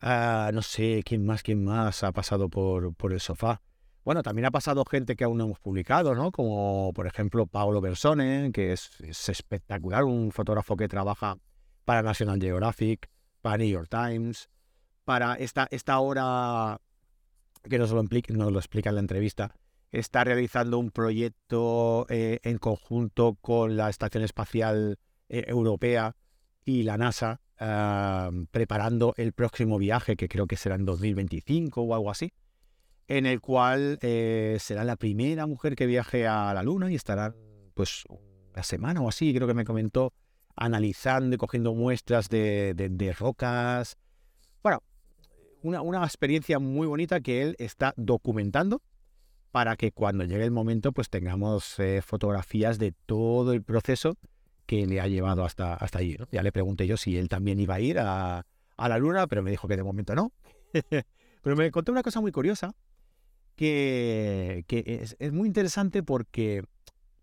Ah, 0.00 0.50
no 0.52 0.62
sé 0.62 1.02
quién 1.04 1.24
más, 1.24 1.42
quién 1.42 1.64
más 1.64 2.04
ha 2.04 2.12
pasado 2.12 2.48
por, 2.48 2.94
por 2.94 3.12
el 3.12 3.20
sofá. 3.20 3.62
Bueno, 4.06 4.22
también 4.22 4.46
ha 4.46 4.52
pasado 4.52 4.84
gente 4.88 5.16
que 5.16 5.24
aún 5.24 5.36
no 5.36 5.46
hemos 5.46 5.58
publicado, 5.58 6.14
¿no? 6.14 6.30
Como 6.30 6.92
por 6.94 7.08
ejemplo 7.08 7.48
Paolo 7.48 7.80
Bersone, 7.80 8.52
que 8.52 8.72
es, 8.72 9.00
espectacular, 9.00 10.04
un 10.04 10.30
fotógrafo 10.30 10.76
que 10.76 10.86
trabaja 10.86 11.38
para 11.84 12.02
National 12.04 12.40
Geographic, 12.40 13.10
para 13.42 13.56
New 13.56 13.68
York 13.68 13.88
Times, 13.90 14.48
para 15.04 15.34
esta, 15.34 15.66
esta 15.72 15.98
hora 15.98 16.80
que 17.68 17.80
nos 17.80 17.90
lo, 17.90 18.00
nos 18.00 18.52
lo 18.52 18.58
explica 18.60 18.90
en 18.90 18.94
la 18.94 19.00
entrevista, 19.00 19.56
está 19.90 20.22
realizando 20.22 20.78
un 20.78 20.92
proyecto 20.92 22.06
eh, 22.08 22.38
en 22.44 22.58
conjunto 22.58 23.36
con 23.40 23.76
la 23.76 23.90
Estación 23.90 24.22
Espacial 24.22 25.00
eh, 25.28 25.46
Europea 25.48 26.14
y 26.64 26.84
la 26.84 26.96
NASA 26.96 27.40
ah, 27.58 28.30
preparando 28.52 29.14
el 29.16 29.32
próximo 29.32 29.78
viaje, 29.78 30.14
que 30.14 30.28
creo 30.28 30.46
que 30.46 30.56
será 30.56 30.76
en 30.76 30.84
2025 30.84 31.82
o 31.82 31.92
algo 31.92 32.08
así, 32.08 32.32
en 33.08 33.26
el 33.26 33.40
cual 33.40 33.98
eh, 34.02 34.56
será 34.60 34.84
la 34.84 34.96
primera 34.96 35.46
mujer 35.46 35.76
que 35.76 35.86
viaje 35.86 36.26
a 36.26 36.52
la 36.54 36.62
Luna 36.62 36.90
y 36.90 36.94
estará 36.94 37.34
pues 37.74 38.04
una 38.08 38.62
semana 38.62 39.00
o 39.00 39.08
así, 39.08 39.34
creo 39.34 39.46
que 39.46 39.54
me 39.54 39.64
comentó, 39.64 40.12
analizando 40.56 41.34
y 41.34 41.38
cogiendo 41.38 41.74
muestras 41.74 42.28
de, 42.28 43.14
rocas. 43.18 43.96
Bueno, 44.62 44.82
una, 45.62 45.82
una, 45.82 46.04
experiencia 46.04 46.58
muy 46.58 46.86
bonita 46.86 47.20
que 47.20 47.42
él 47.42 47.56
está 47.58 47.92
documentando 47.96 48.82
para 49.56 49.76
que 49.76 49.92
cuando 49.92 50.24
llegue 50.24 50.44
el 50.44 50.50
momento 50.50 50.92
pues 50.92 51.08
tengamos 51.08 51.78
eh, 51.78 52.02
fotografías 52.02 52.78
de 52.78 52.92
todo 52.92 53.52
el 53.52 53.62
proceso 53.62 54.18
que 54.66 54.86
le 54.86 55.00
ha 55.00 55.06
llevado 55.06 55.44
hasta, 55.44 55.74
hasta 55.74 56.00
allí. 56.00 56.16
Ya 56.30 56.42
le 56.42 56.52
pregunté 56.52 56.86
yo 56.86 56.96
si 56.96 57.16
él 57.16 57.28
también 57.28 57.58
iba 57.60 57.76
a 57.76 57.80
ir 57.80 57.98
a, 57.98 58.44
la 58.76 58.98
luna, 58.98 59.26
pero 59.26 59.42
me 59.42 59.50
dijo 59.50 59.66
que 59.68 59.76
de 59.76 59.82
momento 59.82 60.14
no. 60.14 60.32
pero 61.42 61.56
me 61.56 61.70
contó 61.70 61.92
una 61.92 62.02
cosa 62.02 62.20
muy 62.20 62.32
curiosa, 62.32 62.74
que, 63.56 64.64
es, 65.18 65.32
muy 65.32 65.48
interesante 65.48 66.02
porque 66.02 66.62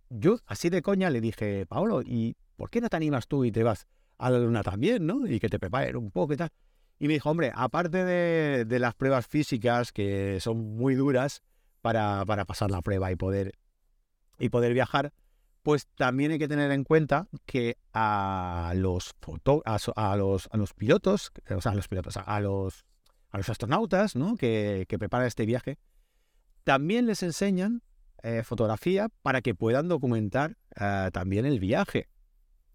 yo 0.10 0.38
así 0.46 0.70
de 0.70 0.82
coña 0.82 1.10
le 1.10 1.22
dije, 1.22 1.66
Paolo, 1.66 2.02
¿y 2.02 2.36
por 2.56 2.70
qué 2.70 2.82
no 2.82 2.90
te 2.90 2.98
animas 2.98 3.28
tú 3.28 3.46
y 3.46 3.52
te 3.52 3.64
vas 3.64 3.88
a 4.18 4.30
la 4.30 4.40
luna 4.40 4.64
también, 4.64 5.06
no? 5.06 5.28
Y 5.28 5.40
que 5.40 5.50
te 5.50 5.60
preparen 5.60 5.96
un 5.96 6.12
poco 6.12 6.34
y 6.34 6.38
tal. 6.38 6.50
Y 7.00 7.08
me 7.08 7.14
dijo, 7.14 7.30
hombre, 7.30 7.52
aparte 7.56 8.04
de, 8.04 8.80
las 8.80 8.96
pruebas 8.96 9.28
físicas 9.28 9.92
que 9.92 10.40
son 10.40 10.76
muy 10.76 10.96
duras 10.96 11.44
para, 11.82 12.26
para 12.26 12.46
pasar 12.46 12.72
la 12.72 12.82
prueba 12.82 13.12
y 13.12 13.16
poder, 13.16 13.54
y 14.40 14.50
poder 14.50 14.74
viajar, 14.74 15.14
pues 15.64 15.88
también 15.96 16.32
hay 16.32 16.40
que 16.40 16.48
tener 16.48 16.72
en 16.72 16.84
cuenta 16.84 17.28
que 17.46 17.78
a 17.94 18.74
los 18.76 19.14
foto, 19.22 19.64
a, 19.66 20.16
los, 20.18 20.50
a 20.52 20.58
los 20.58 20.74
pilotos, 20.74 21.32
o 21.50 21.62
sea, 21.62 21.72
a 21.72 21.76
los 21.76 21.88
pilotos, 21.88 22.18
a 22.18 22.40
los, 22.40 22.86
a 23.30 23.38
los 23.38 23.50
astronautas 23.50 24.16
¿no? 24.16 24.36
que, 24.36 24.86
que 24.88 25.00
preparan 25.00 25.28
este 25.28 25.46
viaje, 25.46 25.78
también 26.64 27.06
les 27.06 27.24
enseñan 27.24 27.82
eh, 28.22 28.44
fotografía 28.44 29.10
para 29.22 29.42
que 29.42 29.56
puedan 29.56 29.88
documentar 29.88 30.58
eh, 30.80 31.10
también 31.12 31.46
el 31.46 31.60
viaje. 31.60 32.10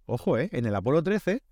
Ojo, 0.06 0.38
¿eh? 0.38 0.48
en 0.52 0.66
el 0.66 0.74
Apolo 0.74 1.02
13 1.02 1.42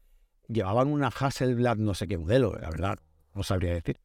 llevaban 0.49 0.89
una 0.89 1.09
Hasselblad 1.09 1.77
no 1.77 1.95
sé 1.95 2.07
qué 2.07 2.19
modelo, 2.19 2.55
la 2.61 2.71
verdad, 2.71 2.99
no 3.35 3.43
sabría 3.43 3.75
decir. 3.75 4.01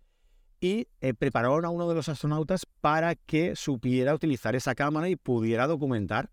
Y 0.59 0.87
eh, 1.01 1.15
prepararon 1.15 1.65
a 1.65 1.69
uno 1.69 1.89
de 1.89 1.95
los 1.95 2.07
astronautas 2.07 2.67
para 2.81 3.15
que 3.15 3.55
supiera 3.55 4.13
utilizar 4.13 4.55
esa 4.55 4.75
cámara 4.75 5.09
y 5.09 5.15
pudiera 5.15 5.65
documentar 5.65 6.29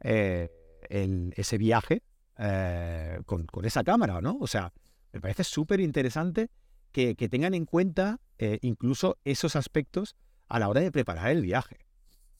eh, 0.00 0.48
ese 0.88 1.58
viaje 1.58 2.02
eh, 2.38 3.18
con, 3.26 3.46
esa 3.64 3.82
cámara, 3.82 4.20
¿no? 4.20 4.38
O 4.40 4.46
sea, 4.46 4.72
me 5.12 5.20
parece 5.20 5.42
súper 5.42 5.80
interesante 5.80 6.50
que, 6.92 7.16
tengan 7.28 7.54
en 7.54 7.64
cuenta 7.64 8.20
incluso 8.60 9.16
esos 9.24 9.56
aspectos 9.56 10.14
a 10.48 10.58
la 10.58 10.68
hora 10.68 10.80
de 10.80 10.92
preparar 10.92 11.30
el 11.30 11.42
viaje. 11.42 11.78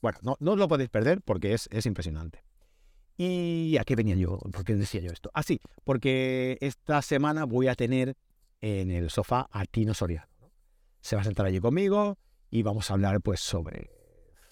Bueno, 0.00 0.18
no, 0.22 0.52
os 0.52 0.58
lo 0.58 0.68
podéis 0.68 0.90
perder 0.90 1.22
porque 1.22 1.54
es, 1.54 1.68
es 1.72 1.86
impresionante. 1.86 2.44
¿Y 3.16 3.76
a 3.78 3.84
qué 3.84 3.94
venía 3.94 4.16
yo? 4.16 4.38
¿Por 4.38 4.64
qué 4.64 4.74
decía 4.74 5.00
yo 5.00 5.10
esto? 5.12 5.30
Ah, 5.34 5.42
sí, 5.42 5.60
porque 5.84 6.58
esta 6.60 7.00
semana 7.00 7.44
voy 7.44 7.68
a 7.68 7.74
tener 7.74 8.16
en 8.60 8.90
el 8.90 9.10
sofá 9.10 9.48
a 9.50 9.64
Tino 9.66 9.94
Soriano. 9.94 10.26
Se 11.00 11.16
va 11.16 11.22
a 11.22 11.24
sentar 11.24 11.46
allí 11.46 11.60
conmigo 11.60 12.18
y 12.50 12.62
vamos 12.62 12.90
a 12.90 12.94
hablar 12.94 13.20
pues 13.20 13.40
sobre, 13.40 13.90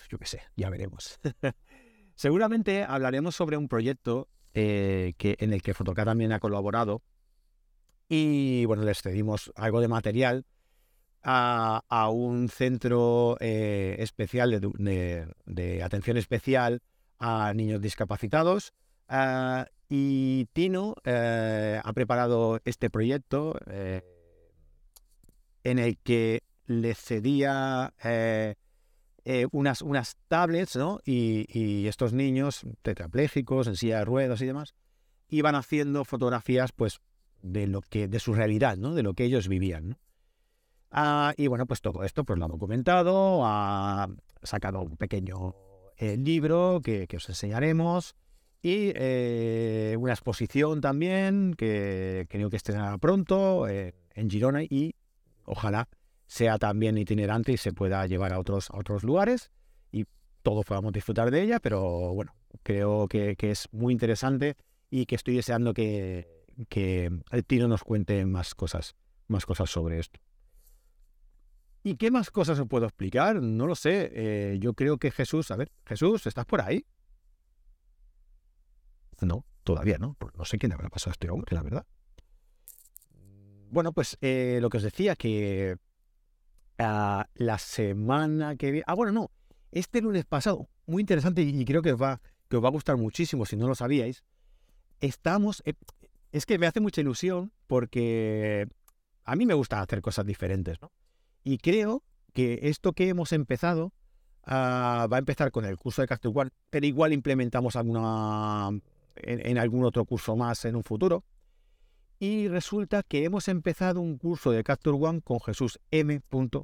yo 0.09 0.18
qué 0.18 0.26
sé, 0.26 0.42
ya 0.56 0.71
veremos. 0.71 1.18
Seguramente 2.14 2.85
hablaremos 2.85 3.35
sobre 3.35 3.56
un 3.56 3.68
proyecto 3.68 4.28
eh, 4.54 5.14
que, 5.16 5.37
en 5.40 5.52
el 5.52 5.62
que 5.62 5.75
Fotocar 5.75 6.06
también 6.06 6.32
ha 6.32 6.40
colaborado 6.40 7.02
y 8.09 8.66
bueno, 8.66 8.85
les 8.85 9.00
cedimos 9.00 9.50
algo 9.56 9.80
de 9.80 9.88
material 9.88 10.44
a, 11.23 12.09
un 12.11 12.49
centro 12.49 13.37
eh, 13.41 13.97
especial 13.99 14.61
de, 14.61 15.83
atención 15.83 16.17
especial 16.17 16.83
a 17.19 17.52
niños 17.55 17.81
discapacitados. 17.81 18.73
Ah, 19.09 19.67
y 19.88 20.47
Tino 20.52 20.95
eh, 21.05 21.81
ha 21.83 21.93
preparado 21.93 22.61
este 22.64 22.88
proyecto 22.91 23.59
en 25.64 25.79
el 25.79 25.99
que 25.99 26.43
le 26.67 26.95
cedía 26.95 27.93
eh, 29.25 29.47
unas, 29.52 29.83
unas 29.83 30.17
tablets, 30.26 30.75
¿no? 30.75 31.00
Y, 31.05 31.87
estos 31.87 32.12
niños 32.12 32.62
tetraplégicos, 32.83 33.69
en 33.69 33.76
silla 33.76 33.99
de 33.99 34.05
ruedas 34.05 34.41
y 34.41 34.47
demás, 34.47 34.75
iban 35.29 35.55
haciendo 35.55 36.05
fotografías, 36.05 36.73
pues, 36.73 37.00
de 37.41 37.67
lo 37.69 37.83
que, 37.83 38.09
de 38.09 38.19
su 38.19 38.35
realidad, 38.35 38.76
¿no? 38.76 38.95
De 38.95 39.02
lo 39.02 39.14
que 39.14 39.25
ellos 39.25 39.47
vivían, 39.47 39.99
ah, 40.92 41.34
y 41.37 41.46
bueno, 41.49 41.66
pues 41.66 41.80
todo 41.80 42.04
esto 42.04 42.25
pues 42.25 42.38
lo 42.38 42.44
ha 42.44 42.49
documentado, 42.49 43.42
ha 43.44 44.08
sacado 44.42 44.80
un 44.82 44.96
pequeño 44.96 45.54
eh, 45.96 46.16
libro 46.16 46.80
que, 46.82 47.08
os 47.16 47.28
enseñaremos 47.28 48.14
y 48.62 48.92
eh, 48.94 49.96
una 49.99 50.12
exposición 50.12 50.80
también 50.80 51.54
que 51.54 52.26
creo 52.30 52.49
que 52.49 52.56
estará 52.56 52.96
pronto 52.99 53.66
en 53.68 54.30
Girona 54.30 54.62
y 54.62 54.94
ojalá 55.44 55.88
sea 56.26 56.58
también 56.58 56.96
itinerante 56.96 57.52
y 57.52 57.56
se 57.56 57.72
pueda 57.72 58.06
llevar 58.06 58.32
a 58.32 58.38
otros, 58.38 58.70
a 58.70 58.78
otros 58.78 59.02
lugares 59.04 59.50
y 59.90 60.06
todos 60.42 60.64
podamos 60.64 60.92
disfrutar 60.92 61.30
de 61.30 61.42
ella, 61.42 61.61
pero 61.61 62.14
bueno, 62.14 62.34
creo 62.62 63.06
que, 63.06 63.37
es 63.38 63.68
muy 63.70 63.92
interesante 63.92 64.56
y 64.90 65.06
que 65.06 65.14
estoy 65.14 65.37
deseando 65.37 65.75
que, 65.75 66.26
que 66.68 67.11
el 67.30 67.44
Tino 67.44 67.68
nos 67.68 67.84
cuente 67.84 68.25
más 68.25 68.54
cosas, 68.54 68.94
más 69.28 69.44
cosas 69.44 69.70
sobre 69.70 69.99
esto. 69.99 70.20
¿Y 71.82 71.96
qué 71.96 72.10
más 72.10 72.30
cosas 72.30 72.58
os 72.58 72.68
puedo 72.68 72.86
explicar? 72.86 73.42
No 73.42 73.66
lo 73.66 73.74
sé. 73.74 74.10
Eh, 74.14 74.58
yo 74.60 74.74
creo 74.74 74.98
que 74.98 75.10
Jesús, 75.10 75.50
a 75.50 75.56
ver, 75.56 75.72
Jesús, 75.84 76.26
¿estás 76.26 76.46
por 76.46 76.60
ahí? 76.60 76.86
No, 79.20 79.44
todavía 79.64 79.98
no. 79.98 80.16
No 80.36 80.44
sé 80.44 80.58
quién 80.58 80.72
habrá 80.72 80.88
pasado 80.88 81.10
a 81.10 81.12
este 81.12 81.30
hombre, 81.30 81.54
la 81.54 81.62
verdad. 81.62 81.86
Bueno, 83.70 83.92
pues 83.92 84.16
eh, 84.20 84.58
lo 84.60 84.68
que 84.68 84.76
os 84.76 84.82
decía, 84.82 85.16
que 85.16 85.76
la 86.78 87.58
semana 87.58 88.56
que 88.56 88.70
viene. 88.70 88.84
Ah, 88.86 88.94
bueno, 88.94 89.12
no. 89.12 89.30
Este 89.70 90.00
lunes 90.02 90.24
pasado, 90.24 90.68
muy 90.86 91.00
interesante 91.00 91.42
y 91.42 91.64
creo 91.64 91.80
que 91.80 91.92
os 91.92 92.00
va, 92.00 92.20
que 92.48 92.56
os 92.56 92.64
va 92.64 92.68
a 92.68 92.72
gustar 92.72 92.96
muchísimo 92.96 93.46
si 93.46 93.56
no 93.56 93.66
lo 93.66 93.74
sabíais. 93.74 94.24
Estamos. 95.00 95.62
Eh, 95.64 95.74
es 96.30 96.46
que 96.46 96.58
me 96.58 96.66
hace 96.66 96.80
mucha 96.80 97.00
ilusión 97.00 97.52
porque 97.66 98.68
a 99.24 99.36
mí 99.36 99.46
me 99.46 99.54
gusta 99.54 99.80
hacer 99.80 100.00
cosas 100.00 100.26
diferentes, 100.26 100.80
¿no? 100.80 100.92
Y 101.44 101.58
creo 101.58 102.02
que 102.32 102.61
esto 102.62 102.92
que 102.92 103.08
hemos 103.08 103.32
empezado 103.32 103.92
ah, 104.44 105.06
va 105.11 105.16
a 105.16 105.18
empezar 105.18 105.50
con 105.50 105.64
el 105.64 105.76
curso 105.76 106.02
de 106.02 106.08
Capture 106.08 106.32
One, 106.34 106.50
pero 106.70 106.87
igual 106.87 107.12
implementamos 107.12 107.76
alguna 107.76 108.70
en, 109.16 109.58
algún 109.58 109.84
otro 109.84 110.04
curso 110.04 110.37
más 110.37 110.64
en 110.64 110.76
un 110.76 110.84
futuro. 110.84 111.25
Y 112.18 112.49
resulta 112.49 113.02
que 113.02 113.25
hemos 113.25 113.49
empezado 113.49 114.00
un 114.00 114.16
curso 114.16 114.52
de 114.52 114.62
Capture 114.62 114.96
One 114.96 115.22
con 115.22 115.40
Jesús 115.40 115.80
M. 115.90 116.20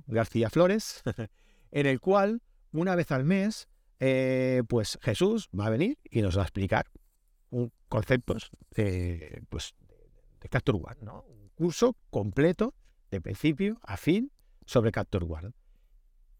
García 0.06 0.50
Flores, 0.50 1.02
en 1.72 1.86
el 1.86 2.00
cual 2.00 2.42
una 2.72 2.94
vez 2.94 3.10
al 3.10 3.24
mes, 3.24 3.68
eh, 3.98 4.62
pues 4.68 4.98
Jesús 5.02 5.48
va 5.58 5.66
a 5.66 5.70
venir 5.70 5.98
y 6.04 6.22
nos 6.22 6.36
va 6.36 6.42
a 6.42 6.44
explicar 6.44 6.86
un 7.50 7.72
conceptos 7.88 8.50
de, 8.74 9.42
pues, 9.48 9.74
de 10.40 10.48
Capture 10.48 10.78
One, 10.78 10.98
¿no? 11.02 11.24
Un 11.28 11.48
curso 11.54 11.96
completo, 12.10 12.74
de 13.10 13.20
principio 13.20 13.80
a 13.82 13.96
fin, 13.96 14.30
sobre 14.68 14.92
Capture. 14.92 15.26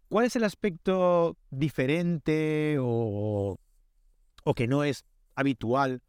¿Cuál 0.08 0.26
es 0.26 0.37
el 0.37 0.44
aspecto 0.44 1.37
diferente 1.50 2.76
o, 2.78 3.58
que 4.54 4.68
no 4.68 4.85
es 4.85 5.04
habitual 5.35 6.02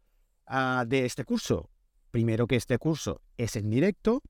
uh, 0.48 0.84
de 0.86 1.06
este 1.06 1.24
curso? 1.24 1.70
Primero 2.10 2.46
que 2.46 2.56
este 2.56 2.78
curso 2.78 3.22
es 3.38 3.56
en 3.56 3.70
directo, 3.70 4.22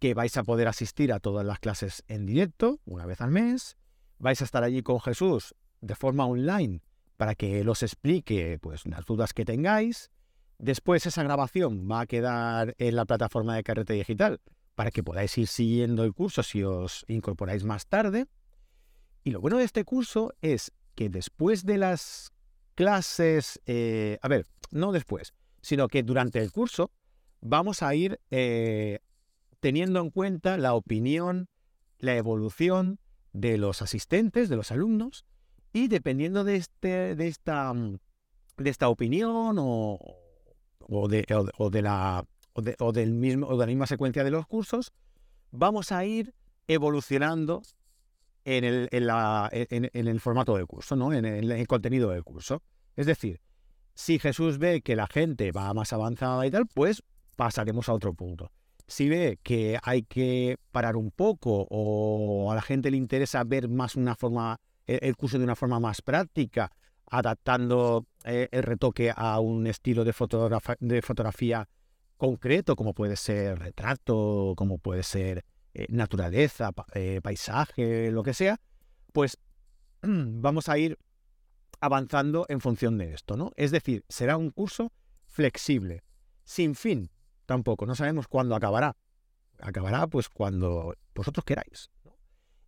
que 0.00 0.14
vais 0.14 0.36
a 0.36 0.42
poder 0.42 0.66
asistir 0.66 1.12
a 1.12 1.20
todas 1.20 1.46
las 1.46 1.60
clases 1.60 2.02
en 2.08 2.26
directo 2.26 2.80
una 2.84 3.06
vez 3.06 3.20
al 3.20 3.30
mes. 3.30 3.76
Vais 4.18 4.40
a 4.40 4.44
estar 4.44 4.64
allí 4.64 4.82
con 4.82 5.00
Jesús 5.00 5.54
de 5.80 5.94
forma 5.94 6.26
online 6.26 6.82
para 7.16 7.34
que 7.34 7.60
Él 7.60 7.68
os 7.68 7.82
explique 7.82 8.58
pues, 8.60 8.86
las 8.86 9.04
dudas 9.04 9.32
que 9.32 9.44
tengáis. 9.44 10.10
Después 10.58 11.06
esa 11.06 11.22
grabación 11.22 11.88
va 11.88 12.00
a 12.00 12.06
quedar 12.06 12.74
en 12.78 12.96
la 12.96 13.04
plataforma 13.04 13.54
de 13.54 13.62
Carrete 13.62 13.92
Digital 13.92 14.40
para 14.76 14.90
que 14.90 15.02
podáis 15.02 15.36
ir 15.38 15.48
siguiendo 15.48 16.04
el 16.04 16.12
curso 16.12 16.42
si 16.44 16.62
os 16.62 17.04
incorporáis 17.08 17.64
más 17.64 17.86
tarde. 17.86 18.26
Y 19.24 19.30
lo 19.30 19.40
bueno 19.40 19.56
de 19.56 19.64
este 19.64 19.84
curso 19.84 20.34
es 20.42 20.70
que 20.94 21.08
después 21.08 21.64
de 21.64 21.78
las 21.78 22.30
clases, 22.74 23.60
eh, 23.64 24.18
a 24.20 24.28
ver, 24.28 24.46
no 24.70 24.92
después, 24.92 25.32
sino 25.62 25.88
que 25.88 26.02
durante 26.02 26.40
el 26.40 26.52
curso 26.52 26.92
vamos 27.40 27.82
a 27.82 27.94
ir 27.94 28.20
eh, 28.30 29.00
teniendo 29.60 29.98
en 30.00 30.10
cuenta 30.10 30.58
la 30.58 30.74
opinión, 30.74 31.48
la 31.98 32.14
evolución 32.14 33.00
de 33.32 33.56
los 33.56 33.80
asistentes, 33.80 34.50
de 34.50 34.56
los 34.56 34.70
alumnos, 34.70 35.24
y 35.72 35.88
dependiendo 35.88 36.44
de, 36.44 36.56
este, 36.56 37.16
de, 37.16 37.28
esta, 37.28 37.72
mm, 37.72 37.98
de 38.58 38.70
esta 38.70 38.90
opinión 38.90 39.56
o, 39.58 39.98
o 40.80 41.08
de, 41.08 41.24
o 41.56 41.70
de 41.70 41.82
la, 41.82 42.26
o 42.78 42.92
del 42.92 43.12
mismo, 43.12 43.46
o 43.46 43.52
de 43.52 43.58
la 43.58 43.66
misma 43.66 43.86
secuencia 43.86 44.24
de 44.24 44.30
los 44.30 44.46
cursos, 44.46 44.92
vamos 45.50 45.92
a 45.92 46.04
ir 46.04 46.34
evolucionando 46.68 47.62
en 48.44 48.64
el, 48.64 48.88
en 48.92 49.06
la, 49.06 49.48
en, 49.52 49.90
el 49.92 50.20
formato 50.20 50.56
del 50.56 50.66
curso, 50.66 50.94
¿no? 50.94 51.12
En 51.12 51.24
el, 51.24 51.66
contenido 51.66 52.10
del 52.10 52.22
curso. 52.22 52.62
Es 52.94 53.06
decir, 53.06 53.40
si 53.94 54.18
Jesús 54.18 54.58
ve 54.58 54.82
que 54.82 54.96
la 54.96 55.06
gente 55.06 55.50
va 55.52 55.72
más 55.74 55.92
avanzada 55.92 56.46
y 56.46 56.50
tal, 56.50 56.66
pues 56.66 57.02
pasaremos 57.34 57.88
a 57.88 57.94
otro 57.94 58.14
punto. 58.14 58.52
Si 58.86 59.08
ve 59.08 59.40
que 59.42 59.78
hay 59.82 60.02
que 60.02 60.58
parar 60.70 60.96
un 60.96 61.10
poco 61.10 61.66
o 61.68 62.52
a 62.52 62.54
la 62.54 62.62
gente 62.62 62.90
le 62.90 62.96
interesa 62.96 63.42
ver 63.42 63.68
más 63.68 63.96
una 63.96 64.14
forma, 64.14 64.60
el 64.86 65.16
curso 65.16 65.38
de 65.38 65.44
una 65.44 65.56
forma 65.56 65.80
más 65.80 66.00
práctica, 66.02 66.70
adaptando 67.08 68.06
eh, 68.24 68.48
el 68.52 68.62
retoque 68.62 69.12
a 69.14 69.40
un 69.40 69.66
estilo 69.66 70.04
de, 70.04 70.14
de 70.80 71.02
fotografía 71.02 71.68
concreto, 72.16 72.76
como 72.76 72.94
puede 72.94 73.16
ser 73.16 73.58
retrato, 73.58 74.54
como 74.56 74.78
puede 74.78 75.02
ser 75.02 75.44
eh, 75.74 75.86
naturaleza, 75.88 76.72
eh, 76.94 77.20
paisaje, 77.22 78.10
lo 78.10 78.22
que 78.22 78.34
sea, 78.34 78.60
pues 79.12 79.38
vamos 80.02 80.68
a 80.68 80.78
ir 80.78 80.98
avanzando 81.80 82.46
en 82.48 82.60
función 82.60 82.98
de 82.98 83.12
esto, 83.12 83.36
¿no? 83.36 83.52
Es 83.56 83.70
decir, 83.70 84.04
será 84.08 84.36
un 84.36 84.50
curso 84.50 84.92
flexible, 85.26 86.02
sin 86.44 86.74
fin 86.74 87.10
tampoco, 87.44 87.86
no 87.86 87.94
sabemos 87.94 88.28
cuándo 88.28 88.54
acabará. 88.54 88.96
Acabará 89.60 90.06
pues 90.06 90.28
cuando 90.28 90.94
vosotros 91.14 91.44
queráis. 91.44 91.90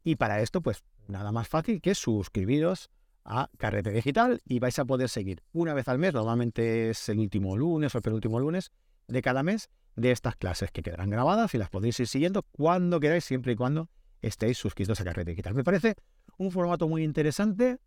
Y 0.05 0.17
para 0.17 0.41
esto, 0.41 0.63
pues 0.63 0.83
nada 1.07 1.33
más 1.33 1.49
fácil 1.49 1.81
que 1.83 1.95
suscribiros 1.95 2.91
a 3.29 3.51
Carrete 3.59 3.93
Digital 3.93 4.41
y 4.45 4.59
vais 4.59 4.79
a 4.79 4.85
poder 4.87 5.09
seguir 5.09 5.43
una 5.53 5.75
vez 5.75 5.87
al 5.89 5.99
mes, 5.99 6.15
normalmente 6.15 6.91
es 6.91 7.09
el 7.11 7.19
último 7.19 7.57
lunes 7.57 7.95
o 7.95 7.99
el 7.99 8.03
penúltimo 8.03 8.41
lunes 8.41 8.73
de 9.07 9.23
cada 9.23 9.43
mes, 9.43 9.69
de 9.97 10.13
estas 10.13 10.37
clases 10.37 10.71
que 10.71 10.83
quedarán 10.83 11.11
grabadas 11.11 11.55
y 11.55 11.59
las 11.59 11.71
podéis 11.71 12.01
ir 12.01 12.09
siguiendo 12.09 12.43
cuando 12.43 13.01
queráis, 13.01 13.25
siempre 13.25 13.53
y 13.53 13.57
cuando 13.57 13.91
estéis 14.23 14.57
suscritos 14.57 15.01
a 15.01 15.05
Carrete 15.05 15.33
Digital. 15.33 15.55
Me 15.55 15.65
parece 15.65 15.97
un 16.39 16.51
formato 16.51 16.89
muy 16.89 17.05
interesante, 17.05 17.79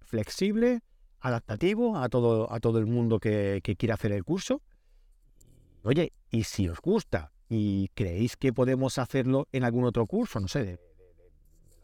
flexible, 0.00 0.80
adaptativo 1.20 1.96
a 1.96 2.08
todo, 2.08 2.52
a 2.52 2.58
todo 2.58 2.78
el 2.78 2.86
mundo 2.86 3.20
que, 3.20 3.62
quiera 3.78 3.94
hacer 3.94 4.12
el 4.12 4.24
curso. 4.24 4.62
Oye, 5.82 6.12
y 6.30 6.44
si 6.44 6.68
os 6.68 6.80
gusta 6.80 7.32
y 7.48 7.88
creéis 7.94 8.36
que 8.36 8.52
podemos 8.52 8.98
hacerlo 8.98 9.46
en 9.52 9.64
algún 9.64 9.84
otro 9.84 10.06
curso, 10.06 10.40
no 10.40 10.48
sé, 10.48 10.64
de, 10.64 10.78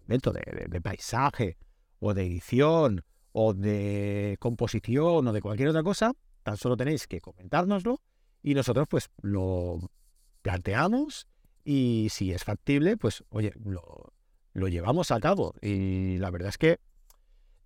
de, 0.06 0.66
de 0.68 0.80
paisaje 0.80 1.56
o 2.06 2.12
de 2.12 2.26
edición 2.26 3.02
o 3.32 3.54
de 3.54 4.36
composición 4.38 5.26
o 5.26 5.32
de 5.32 5.40
cualquier 5.40 5.70
otra 5.70 5.82
cosa, 5.82 6.12
tan 6.42 6.58
solo 6.58 6.76
tenéis 6.76 7.06
que 7.06 7.22
comentárnoslo 7.22 8.02
y 8.42 8.52
nosotros 8.52 8.86
pues 8.88 9.08
lo 9.22 9.90
planteamos 10.42 11.26
y 11.64 12.08
si 12.10 12.30
es 12.32 12.44
factible, 12.44 12.98
pues 12.98 13.24
oye, 13.30 13.54
lo, 13.64 14.12
lo 14.52 14.68
llevamos 14.68 15.10
a 15.12 15.18
cabo. 15.18 15.54
Y 15.62 16.18
la 16.18 16.30
verdad 16.30 16.50
es 16.50 16.58
que 16.58 16.78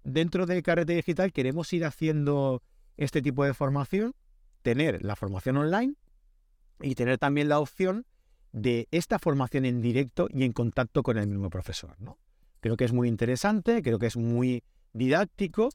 dentro 0.04 0.46
de 0.46 0.62
Carrete 0.62 0.94
Digital 0.94 1.32
queremos 1.32 1.72
ir 1.72 1.84
haciendo 1.84 2.62
este 2.96 3.20
tipo 3.22 3.44
de 3.44 3.54
formación, 3.54 4.14
tener 4.62 5.04
la 5.04 5.16
formación 5.16 5.56
online 5.56 5.94
y 6.80 6.94
tener 6.94 7.18
también 7.18 7.48
la 7.48 7.58
opción 7.58 8.06
de 8.52 8.86
esta 8.92 9.18
formación 9.18 9.64
en 9.64 9.82
directo 9.82 10.28
y 10.30 10.44
en 10.44 10.52
contacto 10.52 11.02
con 11.02 11.18
el 11.18 11.26
mismo 11.26 11.50
profesor. 11.50 11.96
¿no? 11.98 12.18
Creo 12.60 12.76
que 12.76 12.84
es 12.84 12.92
muy 12.92 13.08
interesante, 13.08 13.82
creo 13.82 13.98
que 13.98 14.06
es 14.06 14.16
muy 14.16 14.64
didáctico 14.92 15.70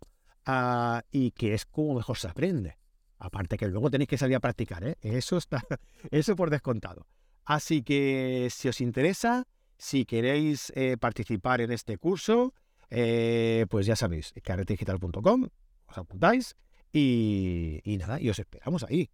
ah, 0.46 1.04
y 1.12 1.32
que 1.32 1.54
es 1.54 1.66
como 1.66 1.96
mejor 1.96 2.18
se 2.18 2.28
aprende. 2.28 2.78
Aparte 3.20 3.58
que 3.58 3.68
luego 3.68 3.90
tenéis 3.90 4.10
que 4.10 4.18
salir 4.18 4.36
a 4.36 4.42
practicar, 4.42 4.86
¿eh? 4.86 4.98
Eso 5.02 5.38
está, 5.38 5.64
eso 6.12 6.36
por 6.36 6.50
descontado. 6.50 7.08
Así 7.46 7.84
que 7.84 8.50
si 8.52 8.68
os 8.68 8.82
interesa, 8.82 9.48
si 9.78 10.06
queréis 10.06 10.72
eh, 10.76 10.98
participar 10.98 11.62
en 11.62 11.72
este 11.72 11.98
curso, 11.98 12.54
eh, 12.90 13.66
pues 13.70 13.86
ya 13.86 13.96
sabéis, 13.96 14.34
carretedigital.com, 14.44 15.48
os 15.88 15.98
apuntáis 15.98 16.56
y, 16.92 17.82
nada, 17.98 18.20
y 18.22 18.30
os 18.30 18.40
esperamos 18.40 18.84
ahí. 18.84 19.10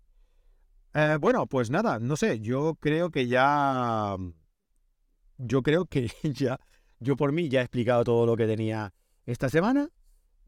bueno, 1.20 1.48
pues 1.48 1.70
nada, 1.70 2.00
no 2.00 2.16
sé, 2.18 2.40
yo 2.40 2.76
creo 2.76 3.10
que 3.10 3.28
ya, 3.28 4.18
yo 5.38 5.64
creo 5.64 5.86
que 5.86 6.12
ya, 6.24 6.60
yo 7.00 7.16
por 7.16 7.32
mí 7.32 7.50
ya 7.50 7.62
he 7.62 7.64
explicado 7.64 8.04
todo 8.04 8.26
lo 8.26 8.36
que 8.36 8.48
tenía 8.48 8.94
esta 9.26 9.50
semana. 9.50 9.90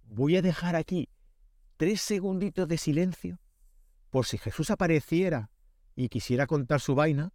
Voy 0.04 0.36
a 0.36 0.42
dejar 0.42 0.76
aquí 0.76 1.10
tres 1.78 2.02
segunditos 2.02 2.68
de 2.68 2.78
silencio 2.78 3.40
por 4.10 4.26
si 4.26 4.38
Jesús 4.38 4.70
apareciera 4.70 5.50
y 5.96 6.10
quisiera 6.10 6.48
contar 6.48 6.82
su 6.82 6.96
vaina, 6.96 7.32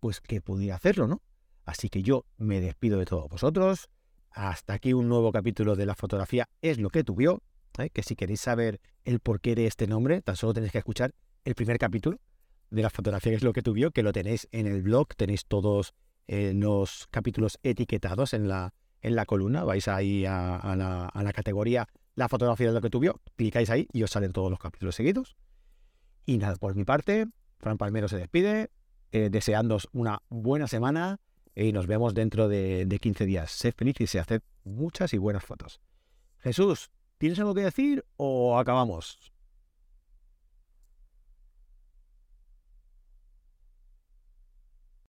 pues 0.00 0.20
que 0.20 0.40
pudiera 0.40 0.76
hacerlo, 0.76 1.06
¿no? 1.06 1.22
Así 1.64 1.88
que 1.88 2.02
yo 2.02 2.26
me 2.36 2.60
despido 2.60 2.98
de 2.98 3.06
todos 3.06 3.28
vosotros. 3.28 3.88
Hasta 4.30 4.74
aquí 4.74 4.92
un 4.92 5.08
nuevo 5.08 5.30
capítulo 5.32 5.76
de 5.76 5.86
la 5.86 5.94
fotografía 5.94 6.48
es 6.60 6.78
lo 6.78 6.90
que 6.90 7.04
tuvió, 7.04 7.42
¿eh? 7.78 7.90
que 7.90 8.02
si 8.02 8.16
queréis 8.16 8.40
saber 8.40 8.80
el 9.04 9.20
porqué 9.20 9.54
de 9.54 9.66
este 9.66 9.86
nombre, 9.86 10.22
tan 10.22 10.36
solo 10.36 10.54
tenéis 10.54 10.72
que 10.72 10.78
escuchar 10.78 11.14
el 11.44 11.54
primer 11.54 11.78
capítulo 11.78 12.18
de 12.70 12.82
la 12.82 12.90
fotografía 12.90 13.34
es 13.34 13.42
lo 13.42 13.52
que 13.52 13.62
tuvió, 13.62 13.90
que 13.90 14.02
lo 14.02 14.12
tenéis 14.12 14.48
en 14.50 14.66
el 14.66 14.82
blog, 14.82 15.14
tenéis 15.16 15.46
todos 15.46 15.94
eh, 16.28 16.52
los 16.54 17.06
capítulos 17.10 17.58
etiquetados 17.62 18.34
en 18.34 18.48
la, 18.48 18.74
en 19.00 19.16
la 19.16 19.26
columna, 19.26 19.64
vais 19.64 19.88
ahí 19.88 20.24
a, 20.26 20.74
la, 20.76 21.06
a 21.06 21.22
la 21.22 21.32
categoría 21.32 21.88
la 22.16 22.28
fotografía 22.28 22.68
es 22.68 22.74
lo 22.74 22.80
que 22.80 22.90
tuvió, 22.90 23.20
clicáis 23.36 23.70
ahí 23.70 23.88
y 23.92 24.02
os 24.02 24.10
salen 24.10 24.32
todos 24.32 24.50
los 24.50 24.60
capítulos 24.60 24.94
seguidos. 24.94 25.36
Y 26.24 26.38
nada, 26.38 26.56
por 26.56 26.74
mi 26.76 26.84
parte, 26.84 27.26
Fran 27.58 27.76
Palmero 27.76 28.08
se 28.08 28.16
despide, 28.16 28.70
eh, 29.10 29.30
deseándos 29.30 29.88
una 29.92 30.22
buena 30.28 30.68
semana 30.68 31.18
y 31.56 31.72
nos 31.72 31.86
vemos 31.86 32.14
dentro 32.14 32.48
de, 32.48 32.86
de 32.86 32.98
15 32.98 33.26
días. 33.26 33.50
Sed 33.50 33.74
felices 33.76 34.14
y 34.14 34.18
haced 34.18 34.42
muchas 34.62 35.12
y 35.12 35.18
buenas 35.18 35.44
fotos. 35.44 35.80
Jesús, 36.38 36.90
¿tienes 37.18 37.38
algo 37.40 37.54
que 37.54 37.62
decir 37.62 38.04
o 38.16 38.58
acabamos? 38.58 39.33